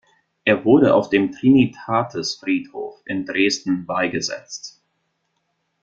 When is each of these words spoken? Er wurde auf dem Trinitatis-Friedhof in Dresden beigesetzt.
Er 0.45 0.65
wurde 0.65 0.95
auf 0.95 1.09
dem 1.11 1.31
Trinitatis-Friedhof 1.31 3.01
in 3.05 3.23
Dresden 3.23 3.85
beigesetzt. 3.85 4.81